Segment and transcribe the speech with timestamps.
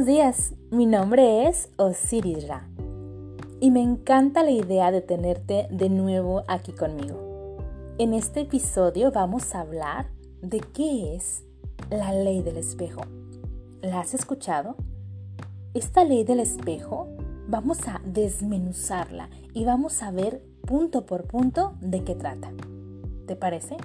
[0.00, 2.66] Buenos días, mi nombre es Osiris Ra
[3.60, 7.58] y me encanta la idea de tenerte de nuevo aquí conmigo.
[7.98, 10.06] En este episodio vamos a hablar
[10.40, 11.44] de qué es
[11.90, 13.02] la ley del espejo.
[13.82, 14.74] ¿La has escuchado?
[15.74, 17.06] Esta ley del espejo
[17.46, 22.50] vamos a desmenuzarla y vamos a ver punto por punto de qué trata.
[23.26, 23.76] ¿Te parece?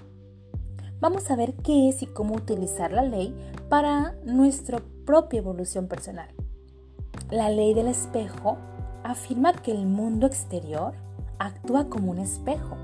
[1.02, 3.36] Vamos a ver qué es y cómo utilizar la ley
[3.68, 6.28] para nuestra propia evolución personal.
[7.30, 8.58] La ley del espejo
[9.04, 10.94] afirma que el mundo exterior
[11.40, 12.76] actúa como un espejo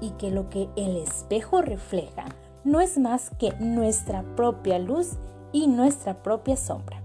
[0.00, 2.24] y que lo que el espejo refleja
[2.64, 5.16] no es más que nuestra propia luz
[5.52, 7.00] y nuestra propia sombra,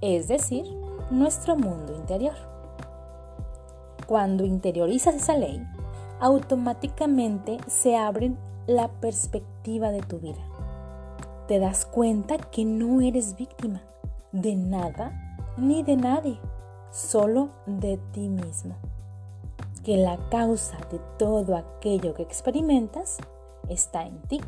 [0.00, 0.64] es decir,
[1.10, 2.34] nuestro mundo interior.
[4.06, 5.62] Cuando interiorizas esa ley,
[6.20, 8.32] automáticamente se abre
[8.66, 10.49] la perspectiva de tu vida
[11.50, 13.82] te das cuenta que no eres víctima
[14.30, 16.38] de nada ni de nadie,
[16.92, 18.76] solo de ti mismo.
[19.82, 23.16] Que la causa de todo aquello que experimentas
[23.68, 24.40] está en ti.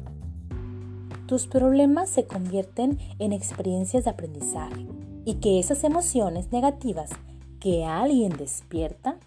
[1.26, 4.86] Tus problemas se convierten en experiencias de aprendizaje
[5.24, 7.10] y que esas emociones negativas
[7.58, 9.18] que alguien despierta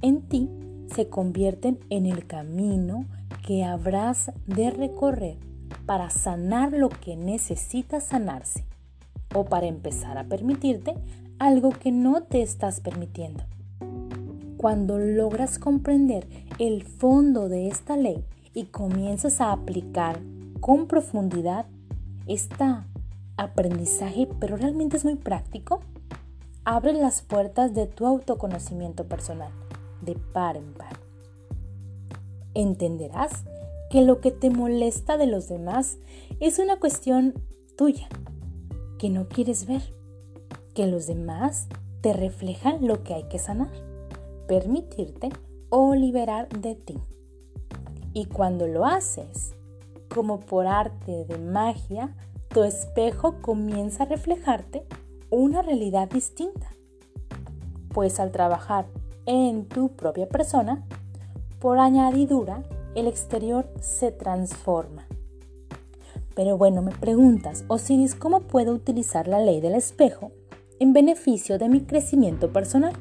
[0.00, 0.50] en ti
[0.92, 3.04] se convierten en el camino
[3.46, 5.51] que habrás de recorrer
[5.86, 8.64] para sanar lo que necesita sanarse
[9.34, 10.94] o para empezar a permitirte
[11.38, 13.44] algo que no te estás permitiendo.
[14.56, 20.20] Cuando logras comprender el fondo de esta ley y comienzas a aplicar
[20.60, 21.66] con profundidad
[22.28, 22.64] este
[23.36, 25.80] aprendizaje, pero realmente es muy práctico,
[26.64, 29.50] abre las puertas de tu autoconocimiento personal,
[30.00, 30.96] de par en par.
[32.54, 33.44] Entenderás
[33.92, 35.98] que lo que te molesta de los demás
[36.40, 37.34] es una cuestión
[37.76, 38.08] tuya,
[38.98, 39.82] que no quieres ver,
[40.72, 41.68] que los demás
[42.00, 43.70] te reflejan lo que hay que sanar,
[44.48, 45.28] permitirte
[45.68, 46.98] o liberar de ti.
[48.14, 49.52] Y cuando lo haces,
[50.08, 52.16] como por arte de magia,
[52.48, 54.86] tu espejo comienza a reflejarte
[55.28, 56.74] una realidad distinta.
[57.92, 58.86] Pues al trabajar
[59.26, 60.82] en tu propia persona,
[61.60, 62.64] por añadidura,
[62.94, 65.06] el exterior se transforma.
[66.34, 70.32] Pero bueno, me preguntas, Osiris, ¿cómo puedo utilizar la ley del espejo
[70.78, 72.94] en beneficio de mi crecimiento personal?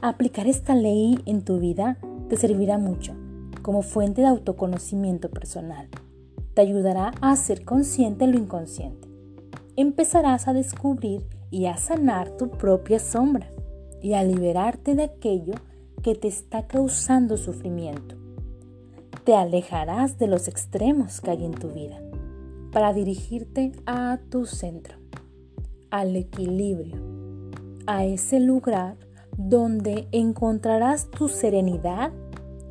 [0.00, 1.98] Aplicar esta ley en tu vida
[2.28, 3.14] te servirá mucho
[3.62, 5.88] como fuente de autoconocimiento personal.
[6.54, 9.08] Te ayudará a ser consciente lo inconsciente.
[9.76, 13.50] Empezarás a descubrir y a sanar tu propia sombra
[14.02, 15.54] y a liberarte de aquello
[16.02, 18.23] que te está causando sufrimiento
[19.24, 21.98] te alejarás de los extremos que hay en tu vida
[22.72, 24.98] para dirigirte a tu centro,
[25.90, 26.96] al equilibrio,
[27.86, 28.96] a ese lugar
[29.38, 32.12] donde encontrarás tu serenidad,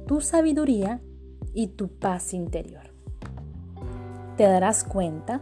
[0.06, 1.02] tu sabiduría
[1.54, 2.94] y tu paz interior.
[4.38, 5.42] Te darás cuenta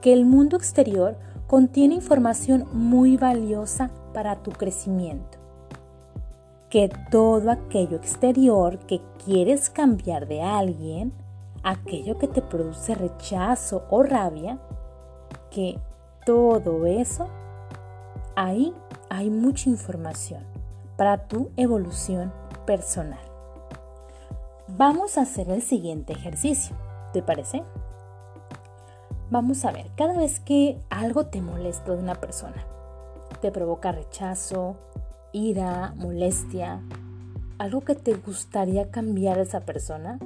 [0.00, 1.18] que el mundo exterior
[1.48, 5.41] contiene información muy valiosa para tu crecimiento
[6.72, 11.12] que todo aquello exterior que quieres cambiar de alguien,
[11.62, 14.58] aquello que te produce rechazo o rabia,
[15.50, 15.78] que
[16.24, 17.28] todo eso,
[18.36, 18.74] ahí
[19.10, 20.44] hay mucha información
[20.96, 22.32] para tu evolución
[22.64, 23.20] personal.
[24.66, 26.74] Vamos a hacer el siguiente ejercicio,
[27.12, 27.62] ¿te parece?
[29.28, 32.64] Vamos a ver, cada vez que algo te molesta de una persona,
[33.42, 34.76] te provoca rechazo,
[35.32, 36.80] ira, molestia,
[37.58, 40.18] algo que te gustaría cambiar a esa persona,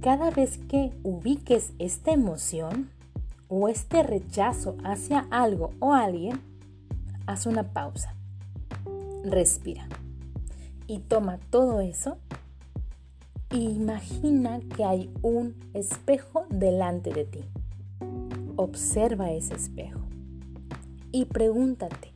[0.00, 2.90] cada vez que ubiques esta emoción
[3.48, 6.40] o este rechazo hacia algo o alguien,
[7.26, 8.14] haz una pausa,
[9.24, 9.86] respira
[10.86, 12.18] y toma todo eso.
[13.50, 17.44] E imagina que hay un espejo delante de ti.
[18.56, 20.00] Observa ese espejo
[21.12, 22.11] y pregúntate,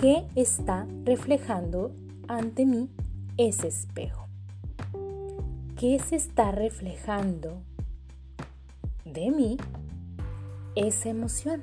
[0.00, 1.94] ¿Qué está reflejando
[2.26, 2.88] ante mí
[3.36, 4.28] ese espejo?
[5.76, 7.60] ¿Qué se está reflejando
[9.04, 9.58] de mí
[10.74, 11.62] esa emoción?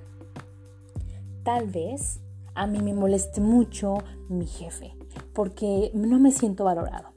[1.41, 2.19] Tal vez
[2.53, 3.95] a mí me moleste mucho
[4.29, 4.93] mi jefe
[5.33, 7.13] porque no me siento valorado.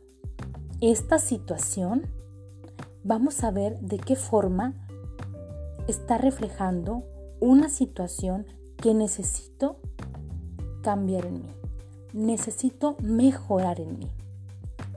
[0.81, 2.07] Esta situación,
[3.05, 4.73] vamos a ver de qué forma
[5.87, 7.05] está reflejando
[7.41, 8.47] una situación
[8.79, 9.83] que necesito
[10.83, 11.55] cambiar en mí.
[12.13, 14.11] Necesito mejorar en mí.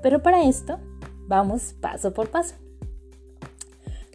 [0.02, 0.80] Pero para esto,
[1.28, 2.56] vamos paso por paso.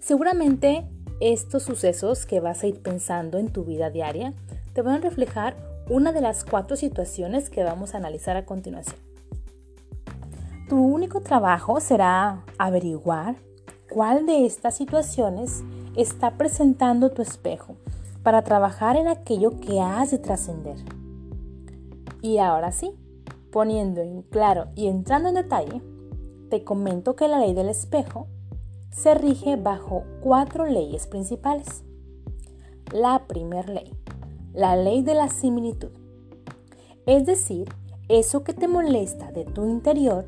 [0.00, 0.88] Seguramente
[1.20, 4.32] estos sucesos que vas a ir pensando en tu vida diaria
[4.72, 5.56] te van a reflejar
[5.88, 8.96] una de las cuatro situaciones que vamos a analizar a continuación.
[10.68, 13.36] Tu único trabajo será averiguar
[13.90, 15.62] cuál de estas situaciones
[15.96, 17.76] está presentando tu espejo
[18.22, 20.76] para trabajar en aquello que has de trascender.
[22.20, 22.94] Y ahora sí,
[23.52, 25.82] poniendo en claro y entrando en detalle,
[26.50, 28.26] te comento que la ley del espejo
[28.90, 31.84] se rige bajo cuatro leyes principales.
[32.92, 33.92] La primera ley,
[34.54, 35.90] la ley de la similitud.
[37.06, 37.68] Es decir,
[38.08, 40.26] eso que te molesta de tu interior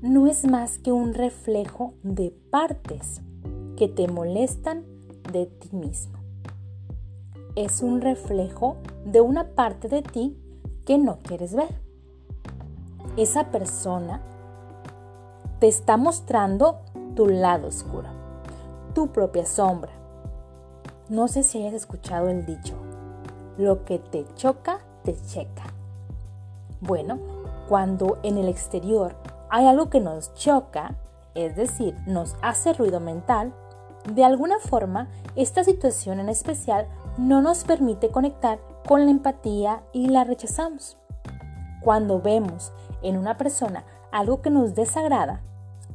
[0.00, 3.20] no es más que un reflejo de partes
[3.76, 4.84] que te molestan
[5.32, 6.18] de ti mismo.
[7.56, 10.36] Es un reflejo de una parte de ti
[10.86, 11.82] que no quieres ver.
[13.18, 14.22] Esa persona
[15.58, 16.80] te está mostrando
[17.14, 18.08] tu lado oscuro,
[18.94, 19.92] tu propia sombra.
[21.08, 22.74] No sé si hayas escuchado el dicho,
[23.58, 25.64] lo que te choca, te checa.
[26.80, 27.18] Bueno,
[27.68, 29.16] cuando en el exterior
[29.50, 30.96] hay algo que nos choca,
[31.34, 33.52] es decir, nos hace ruido mental,
[34.14, 36.86] de alguna forma esta situación en especial
[37.18, 40.96] no nos permite conectar con la empatía y la rechazamos.
[41.82, 42.72] Cuando vemos
[43.02, 45.42] en una persona algo que nos desagrada,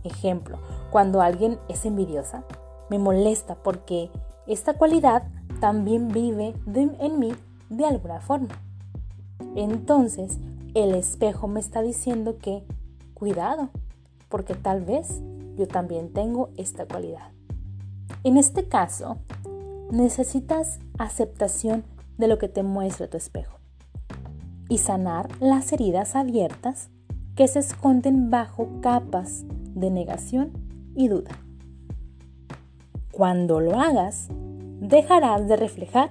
[0.03, 0.59] ejemplo,
[0.91, 2.43] cuando alguien es envidiosa,
[2.89, 4.11] me molesta porque
[4.45, 5.23] esta cualidad
[5.59, 7.33] también vive en mí
[7.69, 8.49] de alguna forma.
[9.55, 10.39] Entonces,
[10.73, 12.63] el espejo me está diciendo que,
[13.13, 13.69] cuidado,
[14.29, 15.21] porque tal vez
[15.55, 17.31] yo también tengo esta cualidad.
[18.23, 19.17] En este caso,
[19.91, 21.83] necesitas aceptación
[22.21, 23.57] de lo que te muestra tu espejo
[24.69, 26.89] y sanar las heridas abiertas
[27.35, 29.44] que se esconden bajo capas
[29.75, 30.51] de negación
[30.95, 31.31] y duda.
[33.12, 34.29] Cuando lo hagas,
[34.79, 36.09] dejarás de reflejar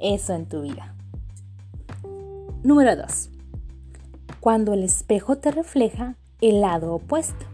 [0.00, 0.96] eso en tu vida.
[2.62, 3.30] Número 2.
[4.40, 7.46] Cuando el espejo te refleja el lado opuesto.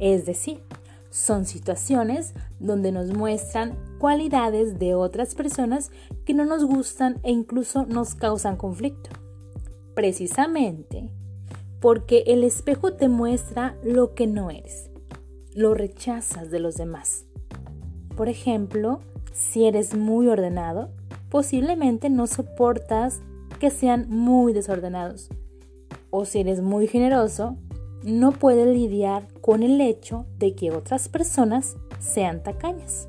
[0.00, 0.60] Es decir,
[1.10, 5.92] son situaciones donde nos muestran cualidades de otras personas
[6.24, 9.10] que no nos gustan e incluso nos causan conflicto.
[9.94, 11.12] Precisamente
[11.78, 14.90] porque el espejo te muestra lo que no eres,
[15.54, 17.26] lo rechazas de los demás.
[18.16, 18.98] Por ejemplo,
[19.32, 20.90] si eres muy ordenado,
[21.30, 23.20] posiblemente no soportas
[23.60, 25.28] que sean muy desordenados.
[26.10, 27.56] O si eres muy generoso,
[28.02, 33.06] no puedes lidiar con el hecho de que otras personas sean tacañas.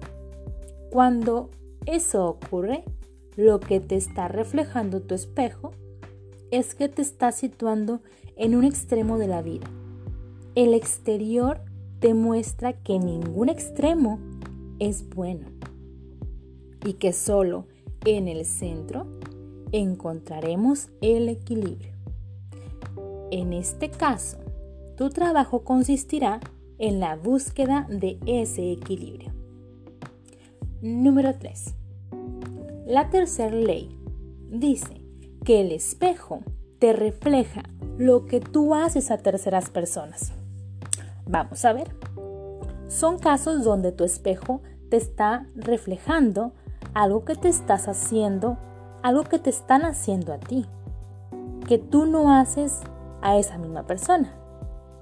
[0.94, 1.50] Cuando
[1.88, 2.84] eso ocurre,
[3.36, 5.72] lo que te está reflejando tu espejo
[6.52, 8.02] es que te está situando
[8.36, 9.66] en un extremo de la vida.
[10.54, 11.62] El exterior
[12.00, 14.20] te muestra que ningún extremo
[14.78, 15.48] es bueno
[16.86, 17.66] y que solo
[18.06, 19.08] en el centro
[19.72, 21.96] encontraremos el equilibrio.
[23.32, 24.38] En este caso,
[24.96, 26.40] tu trabajo consistirá
[26.78, 29.43] en la búsqueda de ese equilibrio.
[30.84, 31.76] Número 3.
[32.88, 33.98] La tercera ley
[34.50, 35.02] dice
[35.46, 36.42] que el espejo
[36.80, 37.64] te refleja
[37.98, 40.34] lo que tú haces a terceras personas.
[41.26, 41.96] Vamos a ver.
[42.90, 46.52] Son casos donde tu espejo te está reflejando
[46.94, 48.58] algo que te estás haciendo,
[49.04, 50.66] algo que te están haciendo a ti,
[51.66, 52.82] que tú no haces
[53.22, 54.36] a esa misma persona,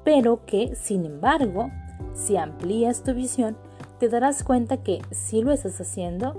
[0.04, 1.72] pero que, sin embargo,
[2.14, 3.58] si amplías tu visión,
[4.02, 6.34] te darás cuenta que sí lo estás haciendo,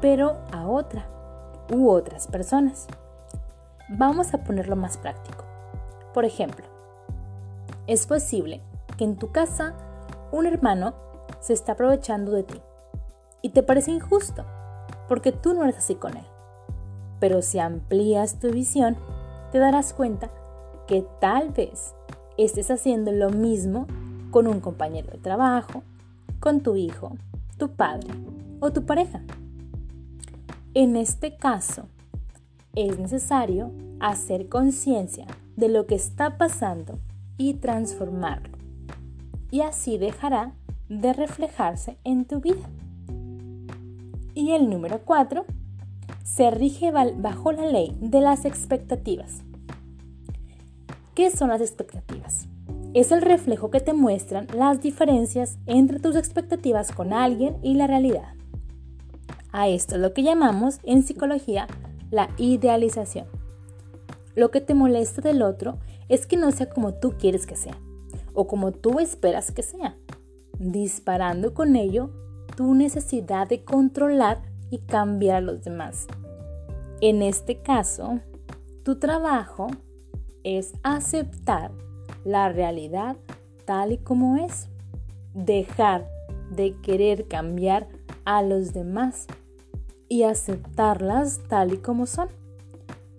[0.00, 1.08] pero a otra
[1.68, 2.86] u otras personas.
[3.88, 5.44] Vamos a ponerlo más práctico.
[6.14, 6.64] Por ejemplo,
[7.88, 8.62] es posible
[8.96, 9.74] que en tu casa
[10.30, 10.94] un hermano
[11.40, 12.62] se está aprovechando de ti
[13.42, 14.44] y te parece injusto
[15.08, 16.26] porque tú no eres así con él.
[17.18, 18.96] Pero si amplías tu visión,
[19.50, 20.30] te darás cuenta
[20.86, 21.92] que tal vez
[22.38, 23.88] estés haciendo lo mismo
[24.30, 25.82] con un compañero de trabajo,
[26.40, 27.16] con tu hijo,
[27.58, 28.08] tu padre
[28.60, 29.22] o tu pareja.
[30.74, 31.88] En este caso,
[32.74, 36.98] es necesario hacer conciencia de lo que está pasando
[37.36, 38.56] y transformarlo.
[39.50, 40.52] Y así dejará
[40.88, 42.68] de reflejarse en tu vida.
[44.34, 45.44] Y el número 4
[46.24, 49.42] se rige bajo la ley de las expectativas.
[51.14, 52.49] ¿Qué son las expectativas?
[52.92, 57.86] Es el reflejo que te muestran las diferencias entre tus expectativas con alguien y la
[57.86, 58.34] realidad.
[59.52, 61.68] A esto es lo que llamamos en psicología
[62.10, 63.26] la idealización.
[64.34, 65.78] Lo que te molesta del otro
[66.08, 67.78] es que no sea como tú quieres que sea
[68.34, 69.96] o como tú esperas que sea,
[70.58, 72.10] disparando con ello
[72.56, 76.08] tu necesidad de controlar y cambiar a los demás.
[77.00, 78.18] En este caso,
[78.82, 79.68] tu trabajo
[80.42, 81.70] es aceptar
[82.24, 83.16] la realidad
[83.64, 84.68] tal y como es,
[85.34, 86.08] dejar
[86.50, 87.86] de querer cambiar
[88.24, 89.26] a los demás
[90.08, 92.28] y aceptarlas tal y como son,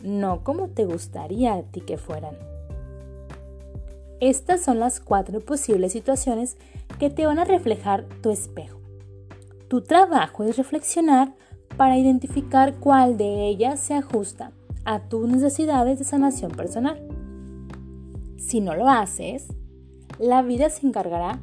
[0.04, 2.36] no como te gustaría a ti que fueran.
[4.20, 6.58] Estas son las cuatro posibles situaciones
[7.00, 8.80] que te van a reflejar tu espejo.
[9.68, 11.34] Tu trabajo es reflexionar
[11.78, 14.52] para identificar cuál de ellas se ajusta
[14.86, 17.02] a tus necesidades de sanación personal.
[18.52, 19.48] Si no lo haces,
[20.20, 21.40] la vida se encargará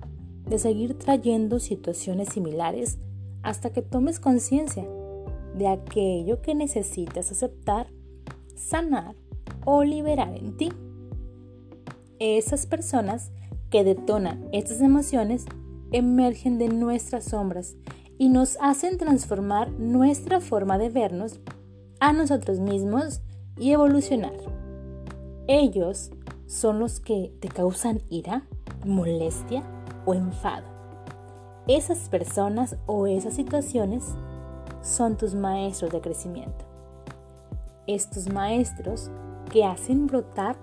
[0.46, 2.98] de seguir trayendo situaciones similares
[3.42, 4.86] hasta que tomes conciencia
[5.56, 7.86] de aquello que necesitas aceptar,
[8.56, 9.16] sanar
[9.64, 10.70] o liberar en ti.
[12.18, 13.30] Esas personas
[13.70, 15.46] que detonan estas emociones
[15.92, 17.74] emergen de nuestras sombras
[18.18, 21.40] y nos hacen transformar nuestra forma de vernos
[22.00, 23.22] a nosotros mismos
[23.56, 24.34] y evolucionar.
[25.46, 26.10] Ellos
[26.48, 28.42] son los que te causan ira,
[28.84, 29.62] molestia
[30.06, 30.64] o enfado.
[31.68, 34.02] Esas personas o esas situaciones
[34.80, 36.64] son tus maestros de crecimiento.
[37.86, 39.10] Estos maestros
[39.52, 40.56] que hacen brotar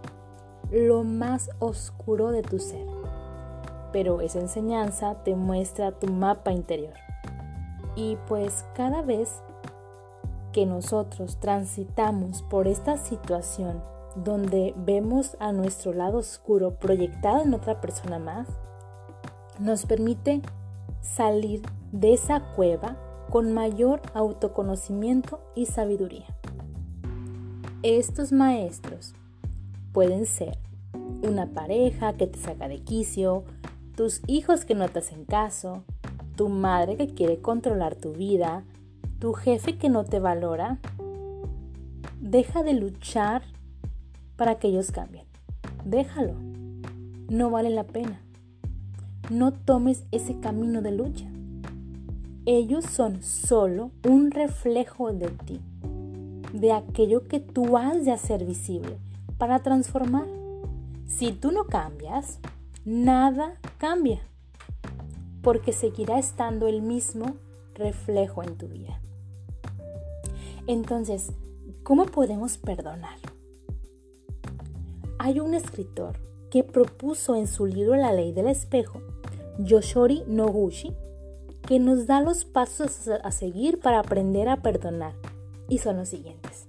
[0.72, 2.88] lo más oscuro de tu ser.
[3.94, 6.96] Pero esa enseñanza te muestra tu mapa interior.
[7.96, 9.44] Y pues cada vez
[10.52, 13.84] que nosotros transitamos por esta situación
[14.16, 18.48] donde vemos a nuestro lado oscuro proyectado en otra persona más,
[19.60, 20.42] nos permite
[21.02, 22.98] salir de esa cueva
[23.30, 26.26] con mayor autoconocimiento y sabiduría.
[27.84, 29.14] Estos maestros
[29.92, 30.58] pueden ser
[31.22, 33.44] una pareja que te saca de quicio,
[33.96, 35.84] tus hijos que no te hacen caso,
[36.36, 38.64] tu madre que quiere controlar tu vida,
[39.20, 40.80] tu jefe que no te valora.
[42.20, 43.44] Deja de luchar
[44.36, 45.26] para que ellos cambien.
[45.84, 46.34] Déjalo.
[47.30, 48.22] No vale la pena.
[49.30, 51.26] No tomes ese camino de lucha.
[52.46, 55.60] Ellos son solo un reflejo de ti,
[56.54, 58.98] de aquello que tú has de hacer visible
[59.40, 60.28] para transformar.
[61.08, 62.40] Si tú no cambias,
[62.84, 64.22] nada cambia,
[65.42, 67.36] porque seguirá estando el mismo
[67.74, 69.00] reflejo en tu vida.
[70.68, 71.32] Entonces,
[71.82, 73.18] ¿cómo podemos perdonar?
[75.26, 76.20] Hay un escritor
[76.52, 79.02] que propuso en su libro La ley del espejo,
[79.58, 80.94] Yoshori Noguchi,
[81.68, 85.14] que nos da los pasos a seguir para aprender a perdonar.
[85.68, 86.68] Y son los siguientes.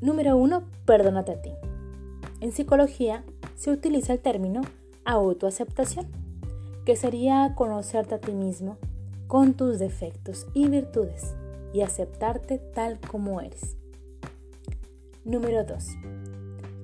[0.00, 0.64] Número 1.
[0.86, 1.50] Perdónate a ti.
[2.40, 3.22] En psicología
[3.56, 4.62] se utiliza el término
[5.04, 6.06] autoaceptación,
[6.86, 8.78] que sería conocerte a ti mismo
[9.26, 11.34] con tus defectos y virtudes
[11.74, 13.76] y aceptarte tal como eres.
[15.26, 15.84] Número 2.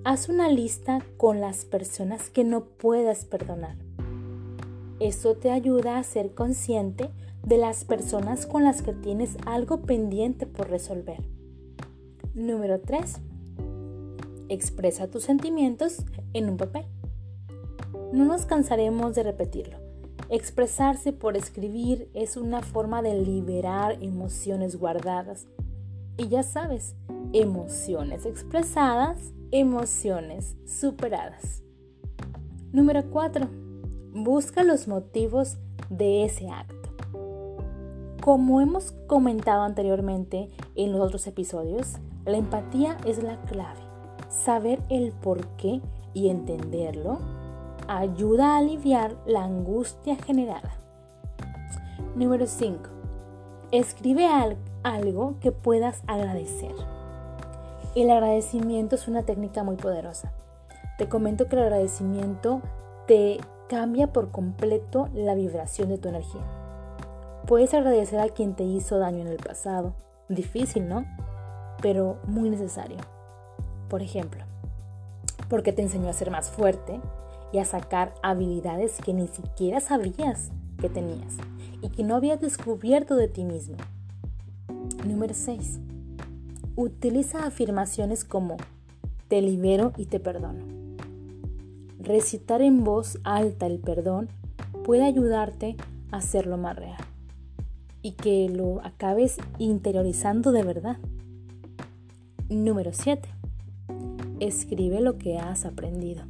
[0.02, 3.76] Haz una lista con las personas que no puedas perdonar.
[4.98, 7.10] Esto te ayuda a ser consciente
[7.42, 11.22] de las personas con las que tienes algo pendiente por resolver.
[12.32, 13.16] Número 3.
[14.48, 15.98] Expresa tus sentimientos
[16.32, 16.86] en un papel.
[18.10, 19.76] No nos cansaremos de repetirlo.
[20.30, 25.46] Expresarse por escribir es una forma de liberar emociones guardadas.
[26.16, 26.94] Y ya sabes,
[27.34, 31.62] emociones expresadas, emociones superadas.
[32.72, 33.48] Número 4
[34.12, 36.90] Busca los motivos de ese acto.
[38.22, 43.80] Como hemos comentado anteriormente en los otros episodios, la empatía es la clave.
[44.28, 45.80] Saber el por qué
[46.12, 47.18] y entenderlo
[47.88, 50.74] ayuda a aliviar la angustia generada.
[52.14, 52.78] Número 5.
[53.72, 54.28] Escribe
[54.82, 56.74] algo que puedas agradecer.
[57.96, 60.32] El agradecimiento es una técnica muy poderosa.
[60.96, 62.62] Te comento que el agradecimiento
[63.08, 66.42] te cambia por completo la vibración de tu energía.
[67.48, 69.94] Puedes agradecer a quien te hizo daño en el pasado.
[70.28, 71.04] Difícil, ¿no?
[71.82, 72.98] Pero muy necesario.
[73.88, 74.44] Por ejemplo,
[75.48, 77.00] porque te enseñó a ser más fuerte
[77.50, 81.38] y a sacar habilidades que ni siquiera sabías que tenías
[81.82, 83.76] y que no habías descubierto de ti mismo.
[85.04, 85.80] Número 6.
[86.80, 88.56] Utiliza afirmaciones como
[89.28, 90.80] te libero y te perdono
[92.00, 94.28] recitar en voz alta el perdón
[94.84, 95.76] puede ayudarte
[96.10, 96.96] a hacerlo más real
[98.02, 100.96] y que lo acabes interiorizando de verdad.
[102.48, 103.28] Número 7.
[104.40, 106.22] Escribe lo que has aprendido.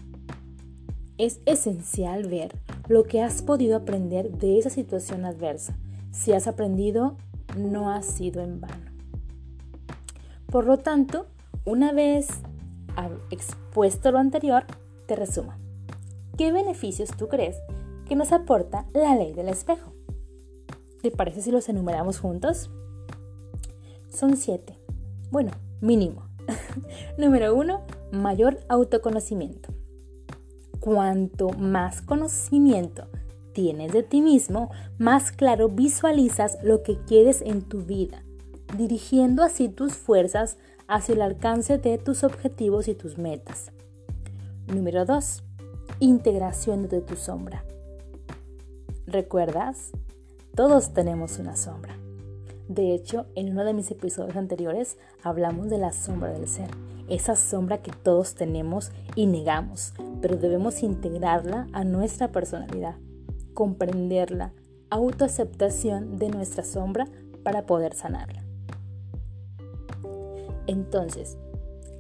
[1.17, 2.53] Es esencial ver
[2.89, 5.79] lo que has podido aprender de esa situación adversa.
[6.11, 7.17] Si has aprendido,
[7.57, 8.90] no ha sido en vano.
[10.51, 11.27] Por lo tanto,
[11.65, 12.29] una vez
[13.31, 14.65] expuesto lo anterior,
[15.07, 15.53] te resumo.
[16.37, 17.57] ¿Qué beneficios tú crees
[18.09, 19.93] que nos aporta la ley del espejo?
[21.03, 22.71] ¿Te parece si los enumeramos juntos?
[24.09, 24.79] Son siete.
[25.31, 26.25] Bueno, mínimo.
[27.17, 29.73] Número uno, mayor autoconocimiento.
[30.81, 33.07] Cuanto más conocimiento
[33.53, 38.25] tienes de ti mismo, más claro visualizas lo que quieres en tu vida,
[38.77, 40.57] dirigiendo así tus fuerzas
[40.89, 43.71] hacia el alcance de tus objetivos y tus metas.
[44.67, 45.43] Número 2.
[46.01, 47.65] Integración de tu sombra.
[49.07, 49.91] ¿Recuerdas?
[50.55, 51.97] Todos tenemos una sombra.
[52.69, 56.71] De hecho, en uno de mis episodios anteriores hablamos de la sombra del ser,
[57.09, 62.95] esa sombra que todos tenemos y negamos, pero debemos integrarla a nuestra personalidad,
[63.55, 64.53] comprenderla,
[64.91, 67.09] autoaceptación de nuestra sombra
[67.43, 68.40] para poder sanarla.
[70.71, 71.37] Entonces,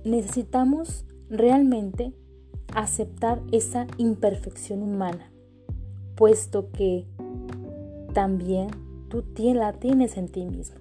[0.04, 2.14] necesitamos realmente
[2.72, 5.32] aceptar esa imperfección humana,
[6.14, 7.04] puesto que
[8.14, 8.68] también
[9.08, 9.24] tú
[9.54, 10.76] la tienes en ti mismo.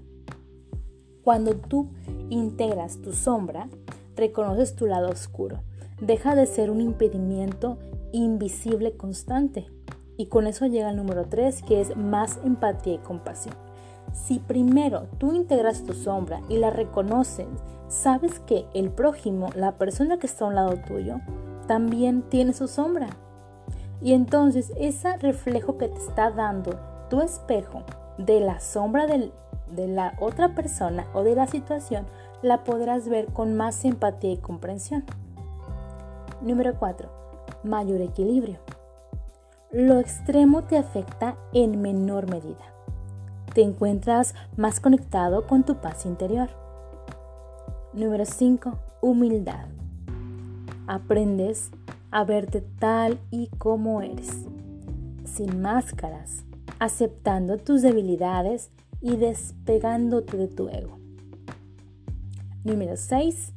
[1.24, 1.88] Cuando tú
[2.30, 3.68] integras tu sombra,
[4.16, 5.64] reconoces tu lado oscuro.
[6.00, 7.80] Deja de ser un impedimento
[8.12, 9.66] invisible constante.
[10.16, 13.56] Y con eso llega el número 3, que es más empatía y compasión.
[14.14, 17.48] Si primero tú integras tu sombra y la reconoces,
[17.88, 21.18] sabes que el prójimo, la persona que está a un lado tuyo,
[21.68, 23.10] también tiene su sombra.
[24.02, 27.84] Y entonces ese reflejo que te está dando tu espejo
[28.18, 32.06] de la sombra de la otra persona o de la situación,
[32.42, 35.06] la podrás ver con más empatía y comprensión.
[36.42, 37.10] Número 4.
[37.64, 38.60] Mayor equilibrio.
[39.72, 42.74] Lo extremo te afecta en menor medida.
[43.54, 46.50] Te encuentras más conectado con tu paz interior.
[47.94, 48.78] Número 5.
[49.02, 49.66] Humildad.
[50.86, 51.72] Aprendes
[52.12, 54.30] a verte tal y como eres,
[55.26, 56.44] sin máscaras,
[56.80, 58.70] aceptando tus debilidades
[59.02, 61.00] y despegándote de tu ego.
[62.64, 63.54] Número 6.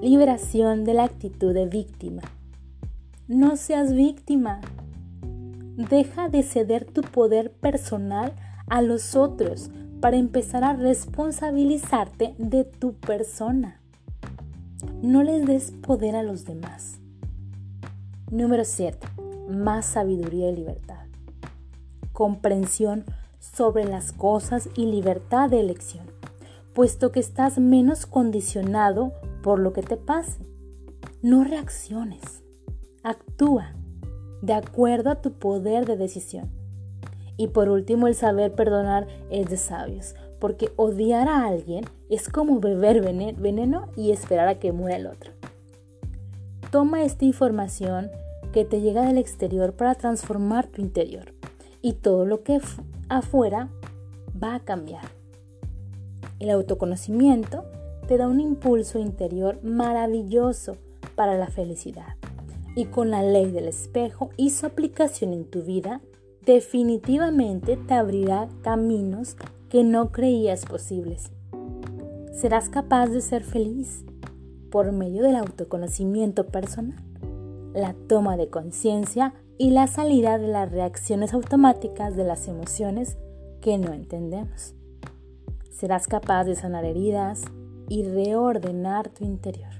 [0.00, 2.22] Liberación de la actitud de víctima.
[3.28, 4.60] No seas víctima.
[5.76, 8.32] Deja de ceder tu poder personal
[8.68, 13.80] a los otros para empezar a responsabilizarte de tu persona.
[15.02, 16.98] No les des poder a los demás.
[18.30, 18.98] Número 7.
[19.48, 21.04] Más sabiduría y libertad
[22.14, 23.04] comprensión
[23.38, 26.06] sobre las cosas y libertad de elección,
[26.72, 30.38] puesto que estás menos condicionado por lo que te pase.
[31.20, 32.22] No reacciones,
[33.02, 33.74] actúa
[34.40, 36.50] de acuerdo a tu poder de decisión.
[37.36, 42.60] Y por último, el saber perdonar es de sabios, porque odiar a alguien es como
[42.60, 45.32] beber veneno y esperar a que muera el otro.
[46.70, 48.10] Toma esta información
[48.52, 51.34] que te llega del exterior para transformar tu interior
[51.82, 52.60] y todo lo que
[53.08, 53.68] afuera
[54.42, 55.04] va a cambiar.
[56.38, 57.64] El autoconocimiento
[58.06, 60.76] te da un impulso interior maravilloso
[61.14, 62.16] para la felicidad
[62.76, 66.00] y con la ley del espejo y su aplicación en tu vida,
[66.46, 69.36] definitivamente te abrirá caminos
[69.68, 71.30] que no creías posibles.
[72.32, 74.04] Serás capaz de ser feliz
[74.70, 76.98] por medio del autoconocimiento personal,
[77.74, 83.16] la toma de conciencia y la salida de las reacciones automáticas de las emociones
[83.60, 84.74] que no entendemos.
[85.70, 87.42] Serás capaz de sanar heridas
[87.88, 89.70] y reordenar tu interior.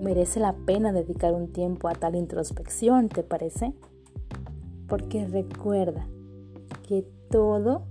[0.00, 3.72] Merece la pena dedicar un tiempo a tal introspección, ¿te parece?
[4.92, 6.06] Porque recuerda
[6.86, 7.84] que todo,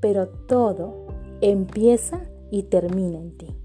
[0.00, 1.08] pero todo,
[1.40, 2.20] empieza
[2.52, 3.59] y termina en ti.